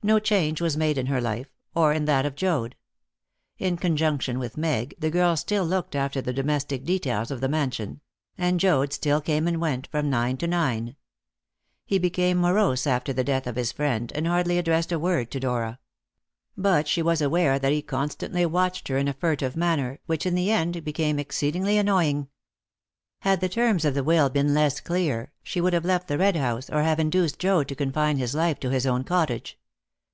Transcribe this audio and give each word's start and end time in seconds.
No 0.00 0.20
change 0.20 0.60
was 0.60 0.76
made 0.76 0.96
in 0.96 1.06
her 1.06 1.20
life, 1.20 1.48
or 1.74 1.92
in 1.92 2.04
that 2.04 2.24
of 2.24 2.36
Joad. 2.36 2.76
In 3.58 3.76
conjunction 3.76 4.38
with 4.38 4.56
Meg, 4.56 4.94
the 4.96 5.10
girl 5.10 5.36
still 5.36 5.64
looked 5.66 5.96
after 5.96 6.20
the 6.22 6.32
domestic 6.32 6.84
details 6.84 7.32
of 7.32 7.40
the 7.40 7.48
mansion; 7.48 8.00
and 8.38 8.60
Joad 8.60 8.92
still 8.92 9.20
came 9.20 9.48
and 9.48 9.60
went 9.60 9.88
from 9.88 10.08
nine 10.08 10.36
to 10.36 10.46
nine. 10.46 10.94
He 11.84 11.98
became 11.98 12.40
morose 12.40 12.86
after 12.86 13.12
the 13.12 13.24
death 13.24 13.48
of 13.48 13.56
his 13.56 13.72
friend, 13.72 14.12
and 14.14 14.28
hardly 14.28 14.56
addressed 14.56 14.92
a 14.92 15.00
word 15.00 15.32
to 15.32 15.40
Dora. 15.40 15.80
But 16.56 16.86
she 16.86 17.02
was 17.02 17.20
aware 17.20 17.58
that 17.58 17.72
he 17.72 17.82
constantly 17.82 18.46
watched 18.46 18.86
her 18.86 18.98
in 18.98 19.08
a 19.08 19.12
furtive 19.14 19.56
manner, 19.56 19.98
which 20.06 20.24
in 20.24 20.36
the 20.36 20.52
end 20.52 20.84
became 20.84 21.18
exceedingly 21.18 21.76
annoying. 21.76 22.28
Had 23.22 23.40
the 23.40 23.48
terms 23.48 23.84
of 23.84 23.94
the 23.94 24.04
will 24.04 24.30
been 24.30 24.54
less 24.54 24.78
clear, 24.78 25.32
she 25.42 25.60
would 25.60 25.72
have 25.72 25.84
left 25.84 26.06
the 26.06 26.18
Red 26.18 26.36
House, 26.36 26.70
or 26.70 26.82
have 26.84 27.00
induced 27.00 27.40
Joad 27.40 27.66
to 27.66 27.74
confine 27.74 28.16
his 28.18 28.32
life 28.36 28.60
to 28.60 28.70
his 28.70 28.86
own 28.86 29.02
cottage. 29.02 29.58